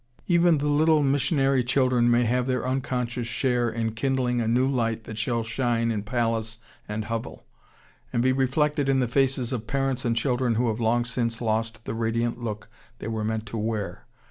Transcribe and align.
]Even 0.35 0.57
the 0.57 0.65
little 0.67 1.03
missionary 1.03 1.63
children 1.63 2.09
may 2.09 2.23
have 2.23 2.47
their 2.47 2.67
unconscious 2.67 3.27
share 3.27 3.69
in 3.69 3.91
kindling 3.93 4.41
a 4.41 4.47
new 4.47 4.67
light 4.67 5.03
that 5.03 5.19
shall 5.19 5.43
shine 5.43 5.91
in 5.91 6.01
palace 6.01 6.57
and 6.89 7.05
hovel, 7.05 7.45
and 8.11 8.23
be 8.23 8.31
reflected 8.31 8.89
in 8.89 8.99
the 8.99 9.07
faces 9.07 9.53
of 9.53 9.67
parents 9.67 10.03
and 10.03 10.17
children 10.17 10.55
who 10.55 10.69
have 10.69 10.79
long 10.79 11.05
since 11.05 11.39
lost 11.39 11.85
the 11.85 11.93
radiant 11.93 12.39
look 12.41 12.67
they 12.97 13.07
were 13.09 13.23
meant 13.23 13.45
to 13.45 13.57
wear. 13.57 14.07